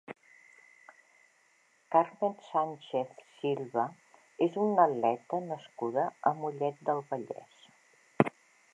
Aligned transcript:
Carmen 1.95 2.33
Sánchez 2.47 3.11
Silva 3.35 3.85
és 4.49 4.59
una 4.65 4.89
atleta 4.89 5.43
nascuda 5.53 6.11
a 6.31 6.37
Mollet 6.43 6.85
del 6.91 7.09
Vallès. 7.13 7.67